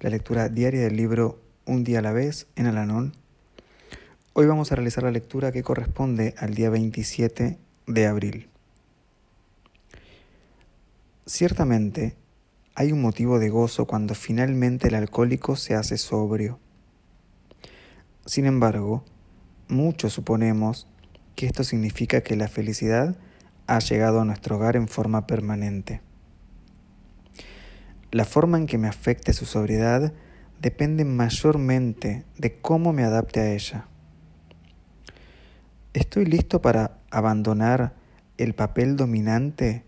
la 0.00 0.08
lectura 0.08 0.48
diaria 0.48 0.80
del 0.80 0.96
libro 0.96 1.42
Un 1.66 1.84
día 1.84 1.98
a 1.98 2.02
la 2.02 2.12
vez 2.12 2.46
en 2.56 2.66
Alanón 2.66 3.12
Hoy 4.32 4.46
vamos 4.46 4.72
a 4.72 4.76
realizar 4.76 5.04
la 5.04 5.10
lectura 5.10 5.52
que 5.52 5.62
corresponde 5.62 6.34
al 6.38 6.54
día 6.54 6.70
27 6.70 7.58
de 7.86 8.06
abril. 8.06 8.48
Ciertamente, 11.26 12.16
hay 12.74 12.92
un 12.92 13.02
motivo 13.02 13.38
de 13.38 13.50
gozo 13.50 13.86
cuando 13.86 14.14
finalmente 14.14 14.88
el 14.88 14.94
alcohólico 14.94 15.56
se 15.56 15.74
hace 15.74 15.98
sobrio. 15.98 16.58
Sin 18.24 18.46
embargo, 18.46 19.04
muchos 19.68 20.12
suponemos 20.12 20.86
que 21.34 21.46
esto 21.46 21.64
significa 21.64 22.22
que 22.22 22.36
la 22.36 22.48
felicidad 22.48 23.16
ha 23.66 23.80
llegado 23.80 24.20
a 24.20 24.24
nuestro 24.24 24.56
hogar 24.56 24.76
en 24.76 24.88
forma 24.88 25.26
permanente. 25.26 26.00
La 28.12 28.24
forma 28.24 28.58
en 28.58 28.66
que 28.66 28.76
me 28.76 28.88
afecte 28.88 29.32
su 29.32 29.44
sobriedad 29.44 30.12
depende 30.60 31.04
mayormente 31.04 32.24
de 32.38 32.60
cómo 32.60 32.92
me 32.92 33.04
adapte 33.04 33.38
a 33.38 33.52
ella. 33.52 33.86
¿Estoy 35.92 36.24
listo 36.24 36.60
para 36.60 36.98
abandonar 37.10 37.94
el 38.36 38.54
papel 38.54 38.96
dominante 38.96 39.84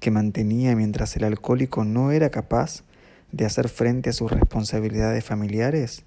que 0.00 0.10
mantenía 0.10 0.74
mientras 0.74 1.16
el 1.16 1.22
alcohólico 1.22 1.84
no 1.84 2.10
era 2.10 2.30
capaz 2.30 2.82
de 3.30 3.44
hacer 3.44 3.68
frente 3.68 4.10
a 4.10 4.12
sus 4.12 4.32
responsabilidades 4.32 5.24
familiares? 5.24 6.04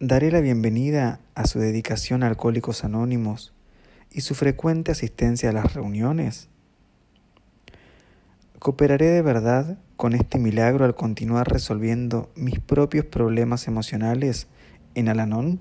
¿Daré 0.00 0.30
la 0.30 0.40
bienvenida 0.40 1.20
a 1.34 1.46
su 1.46 1.58
dedicación 1.58 2.22
a 2.22 2.26
Alcohólicos 2.26 2.84
Anónimos 2.84 3.54
y 4.10 4.20
su 4.20 4.34
frecuente 4.34 4.92
asistencia 4.92 5.48
a 5.48 5.52
las 5.52 5.72
reuniones? 5.72 6.50
¿Cooperaré 8.60 9.06
de 9.06 9.22
verdad 9.22 9.78
con 9.96 10.14
este 10.14 10.40
milagro 10.40 10.84
al 10.84 10.96
continuar 10.96 11.48
resolviendo 11.48 12.28
mis 12.34 12.58
propios 12.58 13.04
problemas 13.04 13.68
emocionales 13.68 14.48
en 14.96 15.08
Alanón? 15.08 15.60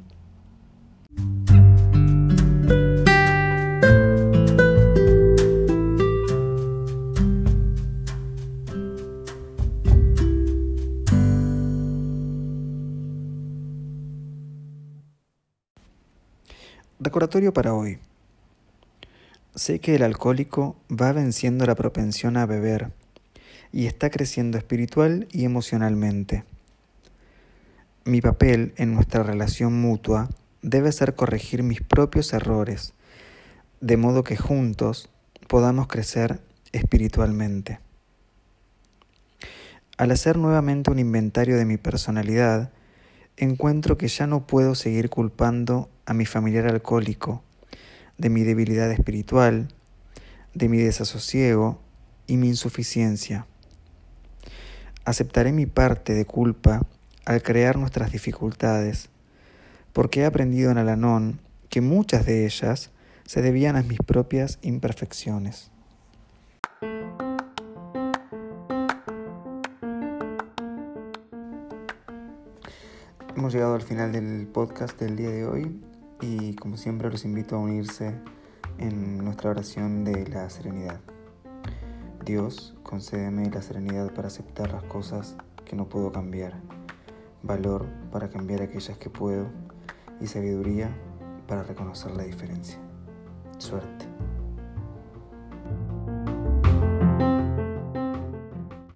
Recordatorio 17.00 17.54
para 17.54 17.76
hoy. 17.76 18.00
Sé 19.58 19.80
que 19.80 19.96
el 19.96 20.04
alcohólico 20.04 20.76
va 20.88 21.12
venciendo 21.14 21.66
la 21.66 21.74
propensión 21.74 22.38
a 22.38 22.46
beber 22.46 22.92
y 23.72 23.88
está 23.88 24.12
creciendo 24.12 24.60
espiritual 24.60 25.28
y 25.32 25.46
emocionalmente. 25.46 26.44
Mi 28.06 28.22
papel 28.22 28.76
en 28.78 28.94
nuestra 28.94 29.24
relación 29.24 29.74
mutua 29.82 30.30
debe 30.62 30.92
ser 30.92 31.16
corregir 31.16 31.64
mis 31.64 31.82
propios 31.82 32.34
errores, 32.34 32.94
de 33.82 33.98
modo 33.98 34.24
que 34.24 34.38
juntos 34.38 35.10
podamos 35.48 35.88
crecer 35.88 36.40
espiritualmente. 36.72 37.80
Al 39.98 40.12
hacer 40.12 40.38
nuevamente 40.38 40.92
un 40.92 41.00
inventario 41.00 41.58
de 41.58 41.66
mi 41.66 41.78
personalidad, 41.78 42.70
encuentro 43.38 43.98
que 43.98 44.08
ya 44.08 44.28
no 44.28 44.46
puedo 44.46 44.76
seguir 44.76 45.10
culpando 45.10 45.90
a 46.06 46.14
mi 46.14 46.28
familiar 46.28 46.68
alcohólico 46.68 47.42
de 48.18 48.30
mi 48.30 48.44
debilidad 48.44 48.92
espiritual, 48.92 49.68
de 50.54 50.70
mi 50.70 50.78
desasosiego 50.78 51.80
y 52.26 52.38
mi 52.38 52.48
insuficiencia. 52.48 53.46
Aceptaré 55.06 55.52
mi 55.52 55.66
parte 55.66 56.14
de 56.14 56.26
culpa 56.26 56.86
al 57.26 57.44
crear 57.44 57.78
nuestras 57.78 58.12
dificultades 58.12 59.10
porque 59.94 60.22
he 60.22 60.26
aprendido 60.26 60.72
en 60.72 60.78
Alanón 60.78 61.40
que 61.70 61.82
muchas 61.82 62.26
de 62.26 62.46
ellas 62.46 62.92
se 63.26 63.42
debían 63.42 63.76
a 63.76 63.84
mis 63.84 64.00
propias 64.00 64.60
imperfecciones. 64.62 65.72
Hemos 73.36 73.54
llegado 73.54 73.76
al 73.76 73.82
final 73.82 74.12
del 74.12 74.48
podcast 74.48 75.00
del 75.00 75.16
día 75.16 75.30
de 75.30 75.46
hoy 75.46 75.80
y 76.22 76.56
como 76.56 76.78
siempre 76.78 77.10
los 77.10 77.26
invito 77.26 77.56
a 77.56 77.60
unirse 77.60 78.14
en 78.78 79.24
nuestra 79.24 79.52
oración 79.52 80.04
de 80.04 80.28
la 80.28 80.50
serenidad. 80.50 81.00
Dios, 82.26 82.76
concédeme 82.84 83.50
la 83.50 83.62
serenidad 83.62 84.14
para 84.14 84.28
aceptar 84.28 84.72
las 84.74 84.84
cosas 84.84 85.36
que 85.66 85.76
no 85.76 85.88
puedo 85.88 86.12
cambiar, 86.12 86.60
valor 87.44 87.86
para 88.12 88.30
cambiar 88.30 88.62
aquellas 88.62 88.98
que 88.98 89.10
puedo 89.10 89.48
y 90.20 90.28
sabiduría 90.28 90.90
para 91.48 91.64
reconocer 91.64 92.12
la 92.16 92.24
diferencia. 92.24 92.80
Suerte. 93.58 94.07